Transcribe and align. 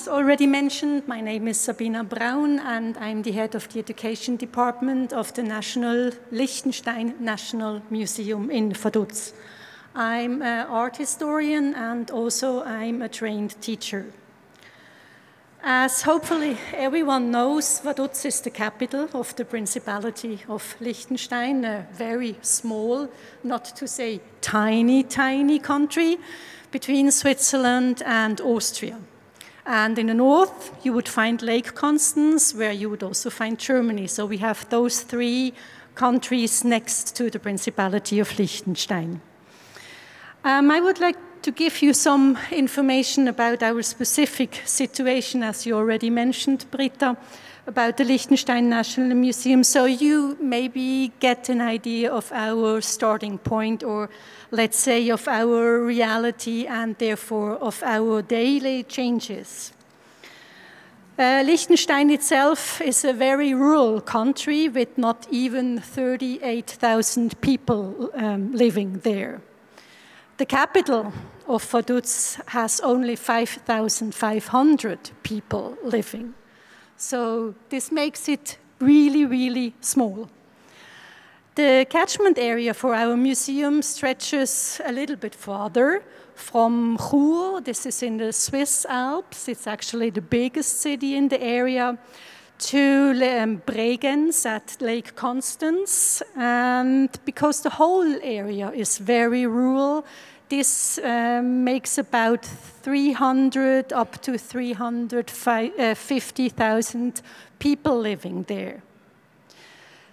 as 0.00 0.08
already 0.08 0.46
mentioned, 0.46 1.06
my 1.06 1.20
name 1.20 1.46
is 1.46 1.60
Sabina 1.60 2.02
Braun, 2.02 2.58
and 2.60 2.96
I'm 2.96 3.20
the 3.20 3.32
head 3.32 3.54
of 3.54 3.68
the 3.68 3.80
education 3.80 4.36
department 4.36 5.12
of 5.12 5.34
the 5.34 5.42
National 5.42 6.12
Liechtenstein 6.30 7.16
National 7.20 7.82
Museum 7.90 8.50
in 8.50 8.72
Vaduz. 8.72 9.34
I'm 9.94 10.40
an 10.40 10.66
art 10.68 10.96
historian 10.96 11.74
and 11.74 12.10
also 12.10 12.62
I'm 12.62 13.02
a 13.02 13.10
trained 13.10 13.60
teacher. 13.60 14.06
As 15.62 16.00
hopefully 16.00 16.56
everyone 16.72 17.30
knows, 17.30 17.82
Vaduz 17.82 18.24
is 18.24 18.40
the 18.40 18.50
capital 18.50 19.06
of 19.12 19.36
the 19.36 19.44
Principality 19.44 20.38
of 20.48 20.76
Liechtenstein, 20.80 21.62
a 21.66 21.86
very 21.92 22.36
small, 22.40 23.10
not 23.44 23.76
to 23.76 23.86
say 23.86 24.22
tiny, 24.40 25.02
tiny 25.02 25.58
country 25.58 26.16
between 26.70 27.10
Switzerland 27.10 28.02
and 28.06 28.40
Austria. 28.40 28.98
And 29.72 30.00
in 30.00 30.08
the 30.08 30.14
north, 30.14 30.72
you 30.82 30.92
would 30.94 31.08
find 31.08 31.40
Lake 31.40 31.76
Constance, 31.76 32.52
where 32.52 32.72
you 32.72 32.90
would 32.90 33.04
also 33.04 33.30
find 33.30 33.56
Germany. 33.56 34.08
So 34.08 34.26
we 34.26 34.38
have 34.38 34.68
those 34.68 35.02
three 35.02 35.54
countries 35.94 36.64
next 36.64 37.14
to 37.14 37.30
the 37.30 37.38
Principality 37.38 38.18
of 38.18 38.36
Liechtenstein. 38.36 39.20
Um, 40.42 40.72
I 40.72 40.80
would 40.80 40.98
like 40.98 41.18
to 41.42 41.52
give 41.52 41.82
you 41.82 41.94
some 41.94 42.36
information 42.50 43.28
about 43.28 43.62
our 43.62 43.80
specific 43.82 44.60
situation, 44.64 45.44
as 45.44 45.64
you 45.64 45.76
already 45.76 46.10
mentioned, 46.10 46.66
Britta, 46.72 47.16
about 47.66 47.96
the 47.96 48.04
Liechtenstein 48.04 48.68
National 48.68 49.16
Museum, 49.16 49.62
so 49.64 49.84
you 49.84 50.36
maybe 50.40 51.12
get 51.20 51.48
an 51.48 51.60
idea 51.60 52.10
of 52.10 52.30
our 52.32 52.80
starting 52.80 53.38
point, 53.38 53.82
or 53.82 54.08
let's 54.50 54.78
say 54.78 55.08
of 55.10 55.28
our 55.28 55.80
reality 55.80 56.66
and 56.66 56.96
therefore 56.98 57.56
of 57.56 57.82
our 57.82 58.22
daily 58.22 58.82
changes. 58.84 59.72
Uh, 61.18 61.42
Liechtenstein 61.44 62.10
itself 62.10 62.80
is 62.80 63.04
a 63.04 63.12
very 63.12 63.52
rural 63.52 64.00
country 64.00 64.68
with 64.68 64.96
not 64.96 65.26
even 65.30 65.78
38,000 65.78 67.38
people 67.42 68.10
um, 68.14 68.52
living 68.52 69.00
there. 69.00 69.42
The 70.38 70.46
capital 70.46 71.12
of 71.46 71.62
Vaduz 71.62 72.40
has 72.46 72.80
only 72.80 73.16
5,500 73.16 75.10
people 75.22 75.76
living. 75.84 76.32
So 77.00 77.54
this 77.70 77.90
makes 77.90 78.28
it 78.28 78.58
really, 78.78 79.24
really 79.24 79.72
small. 79.80 80.28
The 81.54 81.86
catchment 81.88 82.38
area 82.38 82.74
for 82.74 82.94
our 82.94 83.16
museum 83.16 83.80
stretches 83.80 84.82
a 84.84 84.92
little 84.92 85.16
bit 85.16 85.34
farther 85.34 86.02
from 86.34 86.98
Chur, 86.98 87.62
this 87.62 87.86
is 87.86 88.02
in 88.02 88.18
the 88.18 88.34
Swiss 88.34 88.84
Alps, 88.86 89.48
it's 89.48 89.66
actually 89.66 90.10
the 90.10 90.20
biggest 90.20 90.82
city 90.82 91.16
in 91.16 91.28
the 91.28 91.42
area, 91.42 91.96
to 92.58 93.12
um, 93.12 93.62
Bregenz 93.64 94.44
at 94.44 94.76
Lake 94.82 95.16
Constance. 95.16 96.22
And 96.36 97.08
because 97.24 97.62
the 97.62 97.70
whole 97.70 98.20
area 98.22 98.70
is 98.72 98.98
very 98.98 99.46
rural, 99.46 100.04
this 100.50 100.98
um, 100.98 101.64
makes 101.64 101.96
about 101.96 102.44
300 102.44 103.92
up 103.92 104.20
to 104.22 104.36
350,000 104.36 107.08
uh, 107.08 107.12
people 107.58 107.98
living 107.98 108.42
there. 108.42 108.82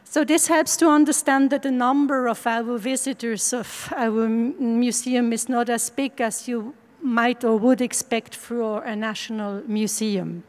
So 0.03 0.23
this 0.23 0.47
helps 0.47 0.77
to 0.77 0.87
understand 0.87 1.49
that 1.49 1.63
the 1.63 1.71
number 1.71 2.27
of 2.27 2.47
our 2.47 2.77
visitors 2.77 3.51
of 3.51 3.91
our 3.95 4.29
museum 4.29 5.33
is 5.33 5.49
not 5.49 5.69
as 5.69 5.89
big 5.89 6.21
as 6.21 6.47
you 6.47 6.73
might 7.01 7.43
or 7.43 7.57
would 7.57 7.81
expect 7.81 8.33
for 8.33 8.83
a 8.83 8.95
national 8.95 9.63
museum. 9.67 10.43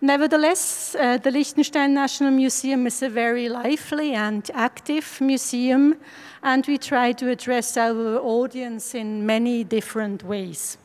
Nevertheless, 0.00 0.94
uh, 0.94 1.16
the 1.18 1.30
Liechtenstein 1.30 1.94
National 1.94 2.30
Museum 2.30 2.86
is 2.86 3.02
a 3.02 3.08
very 3.08 3.48
lively 3.48 4.14
and 4.14 4.50
active 4.52 5.20
museum, 5.20 5.96
and 6.42 6.66
we 6.66 6.78
try 6.78 7.12
to 7.12 7.30
address 7.30 7.76
our 7.76 8.18
audience 8.18 8.94
in 8.94 9.24
many 9.24 9.64
different 9.64 10.22
ways. 10.22 10.76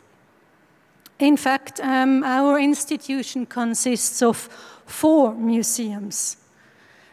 In 1.19 1.36
fact, 1.36 1.81
um, 1.81 2.24
our 2.24 2.59
institution 2.59 3.46
consists 3.46 4.22
of 4.22 4.38
four 4.86 5.34
museums. 5.34 6.38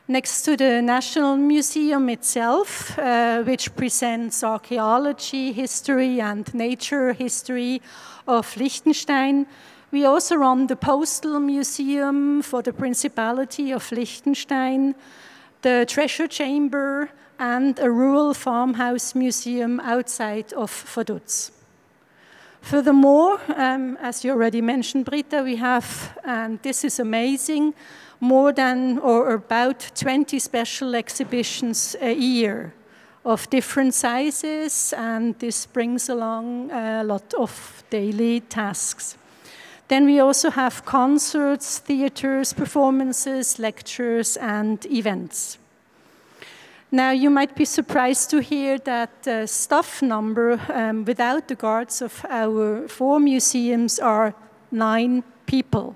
Next 0.09 0.43
to 0.43 0.56
the 0.56 0.81
National 0.81 1.37
Museum 1.37 2.09
itself, 2.11 2.97
uh, 2.97 3.43
which 3.43 3.75
presents 3.75 4.45
archaeology, 4.45 5.53
history, 5.53 6.21
and 6.21 6.55
nature 6.55 7.12
history 7.12 7.83
of 8.29 8.56
Liechtenstein, 8.56 9.47
we 9.97 10.05
also 10.05 10.37
run 10.37 10.67
the 10.67 10.77
Postal 10.77 11.41
Museum 11.41 12.43
for 12.43 12.61
the 12.61 12.73
Principality 12.73 13.73
of 13.73 13.91
Liechtenstein, 13.91 14.95
the 15.62 15.87
Treasure 15.89 16.27
Chamber, 16.27 17.09
and 17.39 17.79
a 17.79 17.91
rural 17.91 18.35
farmhouse 18.35 19.15
museum 19.15 19.81
outside 19.81 20.53
of 20.53 20.71
Vaduz. 20.71 21.51
Furthermore, 22.61 23.41
um, 23.56 23.97
as 24.03 24.23
you 24.23 24.33
already 24.33 24.61
mentioned, 24.61 25.06
Britta, 25.06 25.43
we 25.43 25.56
have, 25.56 26.19
and 26.25 26.61
this 26.61 26.85
is 26.85 27.01
amazing, 27.01 27.73
more 28.21 28.53
than 28.53 28.99
or 28.99 29.33
about 29.33 29.93
20 29.95 30.39
special 30.39 30.95
exhibitions 30.95 31.97
a 32.03 32.12
year 32.12 32.75
of 33.25 33.49
different 33.49 33.95
sizes, 33.95 34.93
and 34.93 35.39
this 35.39 35.65
brings 35.65 36.11
along 36.11 36.71
a 36.71 37.03
lot 37.03 37.33
of 37.33 37.83
daily 37.89 38.41
tasks. 38.41 39.17
Then 39.89 40.05
we 40.05 40.19
also 40.19 40.51
have 40.51 40.85
concerts, 40.85 41.79
theaters, 41.79 42.53
performances, 42.53 43.59
lectures, 43.59 44.37
and 44.37 44.85
events. 44.87 45.59
Now, 46.91 47.11
you 47.11 47.31
might 47.31 47.55
be 47.55 47.65
surprised 47.65 48.31
to 48.31 48.41
hear 48.41 48.79
that 48.79 49.23
the 49.23 49.47
staff 49.47 50.03
number 50.03 50.61
um, 50.73 51.05
without 51.05 51.49
the 51.49 51.55
guards 51.55 52.01
of 52.01 52.25
our 52.29 52.89
four 52.89 53.21
museums 53.21 53.99
are 53.99 54.35
nine 54.71 55.23
people, 55.47 55.95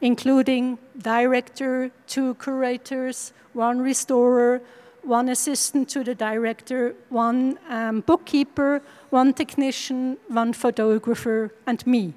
including 0.00 0.78
director, 0.98 1.90
two 2.06 2.34
curators, 2.34 3.32
one 3.54 3.80
restorer, 3.80 4.60
one 5.02 5.28
assistant 5.28 5.88
to 5.88 6.04
the 6.04 6.14
director, 6.14 6.94
one 7.08 7.58
um, 7.68 8.00
bookkeeper, 8.00 8.82
one 9.10 9.32
technician, 9.32 10.16
one 10.28 10.52
photographer, 10.52 11.52
and 11.66 11.86
me. 11.86 12.14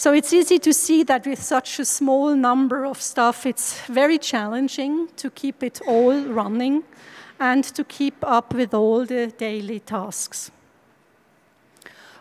So 0.00 0.14
it's 0.14 0.32
easy 0.32 0.58
to 0.60 0.72
see 0.72 1.02
that 1.02 1.26
with 1.26 1.42
such 1.42 1.78
a 1.78 1.84
small 1.84 2.34
number 2.34 2.86
of 2.86 3.02
staff, 3.02 3.44
it's 3.44 3.82
very 3.82 4.16
challenging 4.16 5.08
to 5.16 5.28
keep 5.30 5.62
it 5.62 5.78
all 5.86 6.18
running 6.22 6.84
and 7.38 7.62
to 7.74 7.84
keep 7.84 8.14
up 8.22 8.54
with 8.54 8.72
all 8.72 9.04
the 9.04 9.26
daily 9.26 9.78
tasks. 9.80 10.50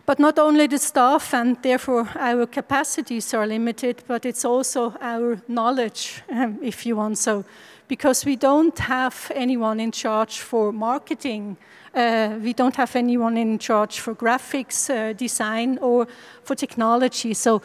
But 0.06 0.20
not 0.20 0.38
only 0.38 0.68
the 0.68 0.78
staff 0.78 1.34
and 1.34 1.56
therefore 1.64 2.10
our 2.16 2.46
capacities 2.48 3.34
are 3.34 3.48
limited, 3.48 4.04
but 4.08 4.26
it's 4.26 4.44
also 4.44 4.94
our 5.00 5.42
knowledge, 5.48 6.22
if 6.62 6.86
you 6.86 6.98
want 6.98 7.18
so, 7.18 7.46
because 7.90 8.24
we 8.24 8.38
don't 8.38 8.80
have 8.80 9.32
anyone 9.36 9.82
in 9.82 9.92
charge 9.92 10.40
for 10.40 10.72
marketing 10.72 11.58
uh, 11.94 12.38
we 12.42 12.54
don't 12.54 12.76
have 12.76 12.96
anyone 12.96 13.38
in 13.38 13.58
charge 13.58 14.00
for 14.00 14.16
graphics, 14.16 14.90
uh, 14.90 15.14
design, 15.14 15.78
or 15.82 16.08
for 16.44 16.56
technology. 16.56 17.34
So 17.34 17.62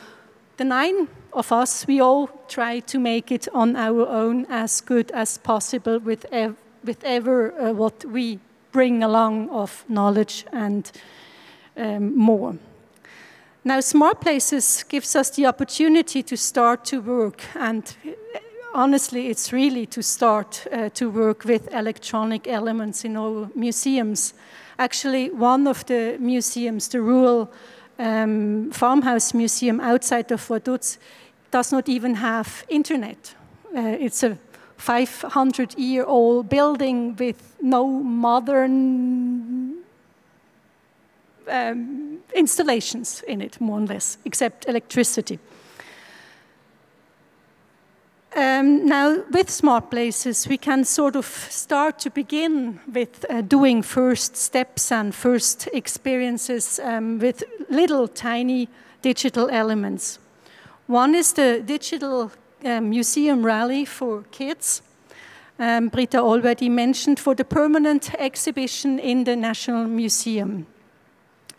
the 0.56 0.64
nine 0.64 1.08
of 1.32 1.52
us, 1.52 1.86
we 1.86 2.00
all 2.00 2.28
try 2.48 2.80
to 2.80 2.98
make 2.98 3.30
it 3.30 3.48
on 3.52 3.76
our 3.76 4.06
own 4.06 4.46
as 4.48 4.80
good 4.80 5.10
as 5.10 5.38
possible 5.38 5.98
with, 5.98 6.26
ev 6.32 6.56
with 6.84 7.02
ever 7.04 7.52
uh, 7.60 7.72
what 7.72 8.04
we 8.04 8.38
bring 8.72 9.02
along 9.02 9.48
of 9.50 9.84
knowledge 9.88 10.44
and 10.52 10.90
um, 11.76 12.16
more. 12.16 12.56
Now, 13.64 13.80
Smart 13.80 14.20
Places 14.20 14.84
gives 14.88 15.16
us 15.16 15.30
the 15.30 15.46
opportunity 15.46 16.22
to 16.22 16.36
start 16.36 16.84
to 16.86 17.00
work 17.00 17.42
and 17.54 17.96
honestly, 18.74 19.28
it's 19.28 19.52
really 19.52 19.86
to 19.86 20.02
start 20.02 20.66
uh, 20.72 20.88
to 20.90 21.10
work 21.10 21.44
with 21.44 21.72
electronic 21.72 22.46
elements 22.46 23.04
in 23.04 23.16
all 23.16 23.48
museums. 23.54 24.34
Actually, 24.78 25.30
one 25.30 25.66
of 25.66 25.86
the 25.86 26.16
museums, 26.20 26.88
the 26.88 27.00
rural 27.00 27.50
um, 27.98 28.70
farmhouse 28.72 29.32
museum 29.32 29.80
outside 29.80 30.32
of 30.32 30.40
Vaduz, 30.48 30.98
does 31.50 31.72
not 31.72 31.88
even 31.88 32.14
have 32.16 32.64
internet. 32.68 33.34
Uh, 33.76 33.96
it's 34.00 34.22
a 34.24 34.36
500 34.76 35.78
year 35.78 36.04
old 36.04 36.48
building 36.48 37.16
with 37.16 37.56
no 37.62 37.86
modern 37.86 39.74
um, 41.48 42.18
installations 42.34 43.22
in 43.28 43.40
it, 43.40 43.60
more 43.60 43.78
or 43.78 43.86
less, 43.86 44.18
except 44.24 44.68
electricity. 44.68 45.38
Um, 48.36 48.86
now, 48.86 49.22
with 49.30 49.48
smart 49.48 49.90
places, 49.90 50.48
we 50.48 50.58
can 50.58 50.84
sort 50.84 51.14
of 51.14 51.24
start 51.24 52.00
to 52.00 52.10
begin 52.10 52.80
with 52.92 53.24
uh, 53.30 53.42
doing 53.42 53.80
first 53.80 54.36
steps 54.36 54.90
and 54.90 55.14
first 55.14 55.68
experiences 55.72 56.80
um, 56.80 57.20
with 57.20 57.44
little 57.70 58.08
tiny 58.08 58.68
digital 59.02 59.48
elements. 59.50 60.18
One 60.88 61.14
is 61.14 61.32
the 61.32 61.62
digital 61.64 62.32
uh, 62.64 62.80
museum 62.80 63.46
rally 63.46 63.84
for 63.84 64.24
kids. 64.32 64.82
Um, 65.60 65.88
Britta 65.88 66.18
already 66.18 66.68
mentioned 66.68 67.20
for 67.20 67.36
the 67.36 67.44
permanent 67.44 68.14
exhibition 68.18 68.98
in 68.98 69.22
the 69.24 69.36
National 69.36 69.86
Museum. 69.86 70.66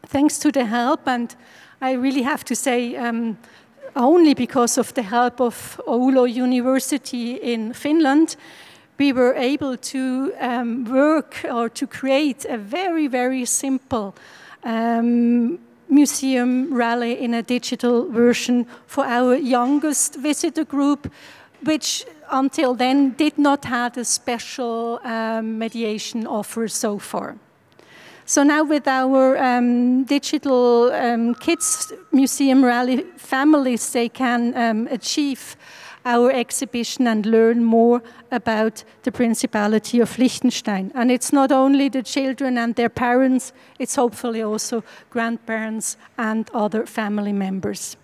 Thanks 0.08 0.40
to 0.40 0.52
the 0.52 0.66
help, 0.66 1.08
and 1.08 1.34
I 1.82 1.94
really 1.94 2.24
have 2.24 2.44
to 2.46 2.56
say, 2.56 2.98
um, 2.98 3.38
only 3.96 4.34
because 4.34 4.78
of 4.78 4.94
the 4.94 5.04
help 5.04 5.40
of 5.40 5.82
Oulu 5.88 6.32
University 6.32 7.36
in 7.36 7.74
Finland, 7.74 8.36
we 8.98 9.14
were 9.14 9.34
able 9.36 9.78
to 9.78 10.34
um, 10.40 10.86
work 10.86 11.46
or 11.52 11.70
to 11.70 11.88
create 11.88 12.46
a 12.46 12.58
very, 12.58 13.08
very 13.08 13.46
simple 13.46 14.16
um, 14.64 15.60
museum 15.90 16.74
rally 16.74 17.20
in 17.20 17.34
a 17.34 17.44
digital 17.44 18.10
version 18.12 18.66
for 18.88 19.06
our 19.06 19.36
youngest 19.36 20.16
visitor 20.16 20.66
group, 20.66 21.12
which 21.64 22.06
until 22.32 22.74
then 22.74 23.12
did 23.18 23.38
not 23.38 23.66
have 23.66 23.98
a 23.98 24.06
special 24.06 25.00
um, 25.04 25.58
mediation 25.60 26.26
offer 26.28 26.68
so 26.68 26.98
far. 26.98 27.36
So 28.28 28.42
now 28.42 28.64
with 28.64 28.88
our 28.88 29.38
um, 29.38 30.04
digital 30.04 30.92
um, 30.92 31.36
kids 31.36 31.94
museum 32.12 32.66
rally 32.66 33.04
families, 33.18 33.92
they 33.92 34.10
can 34.10 34.58
um, 34.58 34.88
achieve 34.90 35.56
our 36.06 36.32
exhibition 36.32 37.08
and 37.08 37.26
learn 37.26 37.64
more 37.64 38.02
about 38.32 38.84
the 39.04 39.12
Principality 39.12 40.00
of 40.00 40.18
Liechtenstein. 40.18 40.92
And 40.96 41.12
it's 41.12 41.32
not 41.32 41.52
only 41.52 41.88
the 41.90 42.02
children 42.02 42.58
and 42.58 42.76
their 42.76 42.90
parents, 42.90 43.54
it's 43.78 43.96
hopefully 43.96 44.42
also 44.42 44.84
grandparents 45.12 45.96
and 46.18 46.50
other 46.52 46.88
family 46.88 47.34
members. 47.34 47.96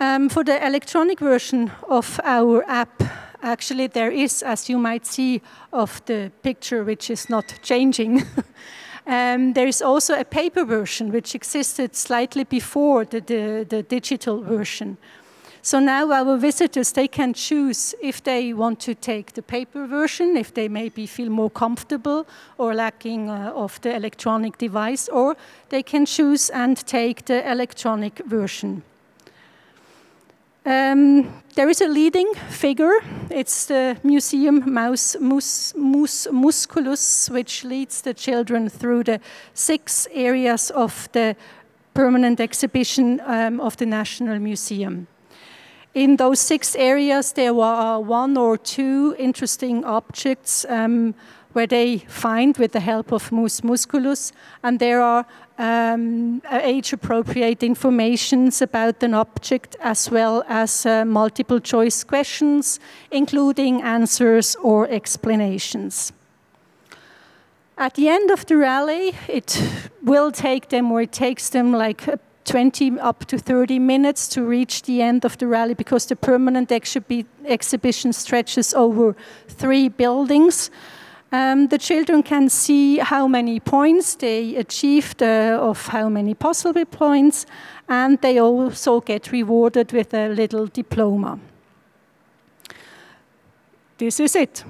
Um, 0.00 0.28
for 0.28 0.44
the 0.44 0.64
electronic 0.64 1.20
version 1.20 1.70
of 1.88 2.20
our 2.22 2.64
app, 2.68 3.02
actually 3.42 3.86
there 3.86 4.10
is, 4.10 4.42
as 4.42 4.68
you 4.68 4.78
might 4.78 5.06
see 5.06 5.40
of 5.72 6.04
the 6.06 6.30
picture, 6.42 6.84
which 6.84 7.10
is 7.10 7.28
not 7.28 7.58
changing, 7.62 8.22
um, 9.06 9.52
there 9.52 9.66
is 9.66 9.82
also 9.82 10.18
a 10.18 10.24
paper 10.24 10.64
version 10.64 11.12
which 11.12 11.34
existed 11.34 11.94
slightly 11.94 12.44
before 12.44 13.04
the, 13.04 13.20
the, 13.20 13.66
the 13.68 13.82
digital 13.82 14.42
version. 14.42 14.96
So 15.62 15.80
now 15.80 16.12
our 16.12 16.36
visitors, 16.38 16.92
they 16.92 17.08
can 17.08 17.34
choose 17.34 17.94
if 18.00 18.22
they 18.22 18.54
want 18.54 18.80
to 18.80 18.94
take 18.94 19.34
the 19.34 19.42
paper 19.42 19.86
version, 19.86 20.36
if 20.36 20.54
they 20.54 20.68
maybe 20.68 21.06
feel 21.06 21.30
more 21.30 21.50
comfortable 21.50 22.26
or 22.56 22.74
lacking 22.74 23.28
uh, 23.28 23.52
of 23.54 23.80
the 23.80 23.94
electronic 23.94 24.56
device, 24.56 25.08
or 25.08 25.36
they 25.68 25.82
can 25.82 26.06
choose 26.06 26.48
and 26.50 26.76
take 26.86 27.26
the 27.26 27.50
electronic 27.50 28.22
version. 28.24 28.82
Um, 30.68 31.42
there 31.54 31.70
is 31.70 31.80
a 31.80 31.88
leading 31.88 32.34
figure. 32.50 33.00
It's 33.30 33.64
the 33.64 33.96
museum 34.02 34.74
mouse 34.74 35.16
mus, 35.18 35.72
mus, 35.74 36.26
musculus, 36.30 37.30
which 37.30 37.64
leads 37.64 38.02
the 38.02 38.12
children 38.12 38.68
through 38.68 39.04
the 39.04 39.20
six 39.54 40.06
areas 40.12 40.70
of 40.70 41.08
the 41.12 41.36
permanent 41.94 42.38
exhibition 42.38 43.18
um, 43.24 43.60
of 43.60 43.78
the 43.78 43.86
National 43.86 44.38
Museum. 44.38 45.06
In 45.94 46.16
those 46.16 46.38
six 46.38 46.76
areas, 46.76 47.32
there 47.32 47.54
were 47.54 47.98
one 48.00 48.36
or 48.36 48.58
two 48.58 49.14
interesting 49.18 49.86
objects 49.86 50.66
um, 50.68 51.14
where 51.58 51.66
they 51.66 51.98
find 52.06 52.56
with 52.56 52.70
the 52.70 52.78
help 52.78 53.10
of 53.12 53.32
mus 53.32 53.62
musculus, 53.62 54.32
and 54.62 54.78
there 54.78 55.00
are 55.00 55.26
um, 55.58 56.40
age-appropriate 56.52 57.64
informations 57.64 58.62
about 58.62 59.02
an 59.02 59.12
object 59.12 59.76
as 59.80 60.08
well 60.08 60.44
as 60.48 60.86
uh, 60.86 61.04
multiple 61.04 61.58
choice 61.58 62.04
questions, 62.04 62.78
including 63.10 63.82
answers 63.82 64.56
or 64.62 64.88
explanations. 64.88 66.12
At 67.76 67.94
the 67.94 68.08
end 68.08 68.30
of 68.30 68.46
the 68.46 68.56
rally, 68.56 69.16
it 69.26 69.60
will 70.04 70.30
take 70.30 70.68
them, 70.68 70.92
or 70.92 71.02
it 71.02 71.10
takes 71.10 71.48
them 71.48 71.72
like 71.72 72.06
20 72.44 73.00
up 73.00 73.24
to 73.24 73.36
30 73.36 73.80
minutes 73.80 74.28
to 74.28 74.42
reach 74.42 74.82
the 74.82 75.02
end 75.02 75.24
of 75.24 75.36
the 75.38 75.48
rally 75.48 75.74
because 75.74 76.06
the 76.06 76.14
permanent 76.14 76.68
exhibi 76.68 77.26
exhibition 77.44 78.12
stretches 78.12 78.74
over 78.74 79.16
three 79.48 79.88
buildings. 79.88 80.70
Um, 81.30 81.68
the 81.68 81.78
children 81.78 82.22
can 82.22 82.48
see 82.48 82.98
how 82.98 83.28
many 83.28 83.60
points 83.60 84.14
they 84.14 84.56
achieved 84.56 85.22
uh, 85.22 85.58
of 85.60 85.88
how 85.88 86.08
many 86.08 86.34
possible 86.34 86.86
points, 86.86 87.44
and 87.86 88.18
they 88.20 88.40
also 88.40 89.00
get 89.00 89.30
rewarded 89.30 89.92
with 89.92 90.14
a 90.14 90.28
little 90.28 90.66
diploma. 90.66 91.38
This 93.98 94.20
is 94.20 94.36
it. 94.36 94.64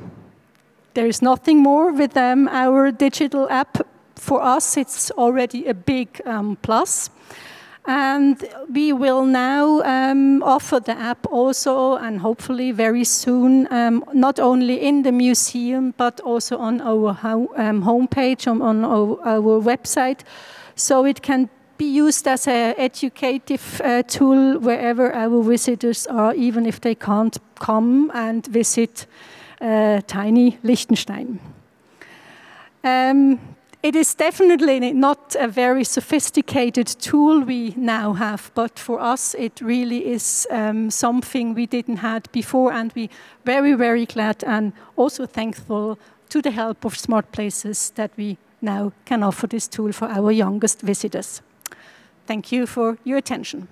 There 0.95 1.07
is 1.07 1.23
nothing 1.23 1.63
more 1.63 1.93
with 1.93 2.17
um, 2.17 2.49
our 2.49 2.91
digital 2.91 3.49
app. 3.51 3.87
For 4.17 4.43
us, 4.43 4.77
it's 4.77 5.13
already 5.13 5.67
a 5.67 5.75
big 5.75 6.21
um, 6.27 6.57
plus. 6.63 7.11
And 7.89 8.47
we 8.71 8.93
will 8.93 9.25
now 9.25 9.81
um, 9.81 10.43
offer 10.43 10.79
the 10.79 10.93
app 10.93 11.27
also, 11.31 11.97
and 11.97 12.21
hopefully 12.21 12.71
very 12.71 13.03
soon, 13.05 13.67
um, 13.73 14.05
not 14.13 14.39
only 14.39 14.83
in 14.83 15.05
the 15.05 15.11
museum, 15.11 15.95
but 15.97 16.21
also 16.21 16.59
on 16.59 16.83
our 16.83 17.15
ho 17.15 17.49
um, 17.57 17.83
homepage, 17.83 18.47
on, 18.47 18.61
on 18.61 18.85
our, 18.85 19.19
our, 19.25 19.63
website. 19.63 20.21
So 20.75 21.07
it 21.07 21.23
can 21.23 21.49
be 21.79 21.87
used 21.87 22.29
as 22.29 22.47
an 22.47 22.75
educative 22.77 23.81
uh, 23.83 24.03
tool 24.03 24.59
wherever 24.59 25.11
our 25.15 25.43
visitors 25.43 26.07
are, 26.09 26.35
even 26.35 26.67
if 26.67 26.83
they 26.83 26.95
can't 26.95 27.39
come 27.55 28.11
and 28.13 28.47
visit 28.49 29.07
uh, 29.63 30.03
tiny 30.07 30.59
Liechtenstein. 30.63 31.41
Um, 32.85 33.41
it 33.83 33.95
is 33.95 34.15
definitely 34.15 34.93
not 34.93 35.37
a 35.39 35.49
very 35.49 35.85
sophisticated 35.85 36.87
tool 36.87 37.41
we 37.41 37.75
now 37.77 38.13
have, 38.13 38.51
but 38.55 38.79
for 38.79 39.01
us 39.01 39.35
it 39.35 39.61
really 39.61 40.07
is 40.13 40.47
um, 40.51 40.91
something 40.91 41.55
we 41.55 41.67
didn't 41.67 41.99
have 41.99 42.23
before, 42.33 42.73
and 42.73 42.93
we 42.95 43.09
very, 43.45 43.75
very 43.75 44.07
glad 44.07 44.43
and 44.45 44.73
also 44.97 45.27
thankful 45.27 45.99
to 46.29 46.43
the 46.43 46.51
help 46.51 46.85
of 46.85 46.99
Smart 46.99 47.31
Places 47.33 47.91
that 47.95 48.11
we 48.17 48.37
now 48.61 48.93
can 49.05 49.23
offer 49.23 49.47
this 49.47 49.69
tool 49.69 49.93
for 49.93 50.09
our 50.09 50.33
youngest 50.33 50.81
visitors. 50.83 51.41
Thank 52.27 52.53
you 52.53 52.67
for 52.67 52.99
your 53.05 53.19
attention. 53.19 53.69